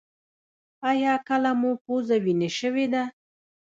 ایا 0.89 1.13
کله 1.27 1.51
مو 1.59 1.71
پوزه 1.83 2.17
وینې 2.23 2.49
شوې 2.59 2.85
ده؟ 2.93 3.03